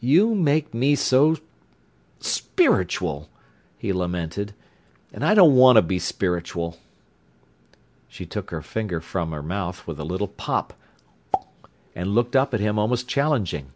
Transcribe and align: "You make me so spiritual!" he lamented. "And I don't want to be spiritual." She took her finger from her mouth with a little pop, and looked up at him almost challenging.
"You 0.00 0.36
make 0.36 0.72
me 0.72 0.94
so 0.94 1.36
spiritual!" 2.20 3.28
he 3.76 3.92
lamented. 3.92 4.54
"And 5.12 5.24
I 5.24 5.34
don't 5.34 5.56
want 5.56 5.74
to 5.74 5.82
be 5.82 5.98
spiritual." 5.98 6.76
She 8.06 8.24
took 8.24 8.52
her 8.52 8.62
finger 8.62 9.00
from 9.00 9.32
her 9.32 9.42
mouth 9.42 9.84
with 9.84 9.98
a 9.98 10.04
little 10.04 10.28
pop, 10.28 10.74
and 11.92 12.14
looked 12.14 12.36
up 12.36 12.54
at 12.54 12.60
him 12.60 12.78
almost 12.78 13.08
challenging. 13.08 13.72